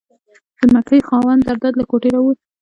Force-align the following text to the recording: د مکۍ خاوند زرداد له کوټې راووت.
د 0.59 0.61
مکۍ 0.73 0.99
خاوند 1.07 1.45
زرداد 1.47 1.73
له 1.77 1.85
کوټې 1.89 2.09
راووت. 2.13 2.37